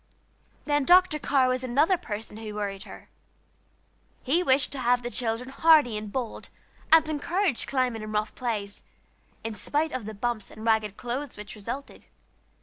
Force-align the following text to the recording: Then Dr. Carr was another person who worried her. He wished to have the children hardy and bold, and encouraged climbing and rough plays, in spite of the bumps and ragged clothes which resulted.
Then 0.65 0.83
Dr. 0.83 1.19
Carr 1.19 1.47
was 1.49 1.63
another 1.63 1.95
person 1.95 2.37
who 2.37 2.55
worried 2.55 2.85
her. 2.85 3.09
He 4.23 4.41
wished 4.41 4.71
to 4.71 4.79
have 4.79 5.03
the 5.03 5.11
children 5.11 5.49
hardy 5.49 5.95
and 5.95 6.11
bold, 6.11 6.49
and 6.91 7.07
encouraged 7.07 7.67
climbing 7.67 8.01
and 8.01 8.11
rough 8.11 8.33
plays, 8.33 8.81
in 9.43 9.53
spite 9.53 9.91
of 9.91 10.05
the 10.05 10.15
bumps 10.15 10.49
and 10.49 10.65
ragged 10.65 10.97
clothes 10.97 11.37
which 11.37 11.53
resulted. 11.53 12.07